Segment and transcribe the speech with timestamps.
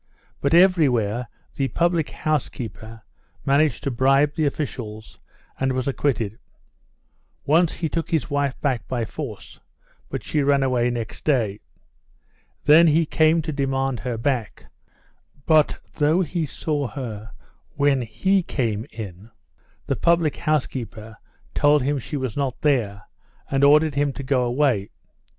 [0.39, 3.03] But everywhere the public house keeper
[3.45, 5.19] managed to bribe the officials,
[5.59, 6.39] and was acquitted.
[7.45, 9.59] Once, he took his wife back by force,
[10.09, 11.59] but she ran away next day.
[12.63, 14.65] Then he came to demand her back,
[15.45, 17.31] but, though he saw her
[17.75, 19.29] when he came in,
[19.85, 21.17] the public house keeper
[21.53, 23.03] told him she was not there,
[23.51, 24.89] and ordered him to go away.